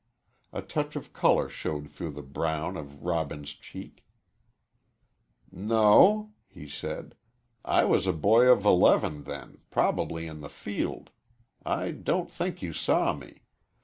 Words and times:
A 0.51 0.63
touch 0.63 0.95
of 0.95 1.13
color 1.13 1.47
showed 1.47 1.87
through 1.87 2.13
the 2.13 2.23
brown 2.23 2.75
of 2.75 3.03
Robin's 3.03 3.51
cheek. 3.53 4.03
"No," 5.51 6.33
he 6.47 6.67
said; 6.67 7.13
"I 7.63 7.83
was 7.85 8.07
a 8.07 8.11
boy 8.11 8.47
of 8.47 8.65
eleven, 8.65 9.25
then, 9.25 9.59
probably 9.69 10.25
in 10.25 10.41
the 10.41 10.49
field. 10.49 11.11
I 11.63 11.91
don't 11.91 12.31
think 12.31 12.63
you 12.63 12.73
saw 12.73 13.13
me. 13.13 13.43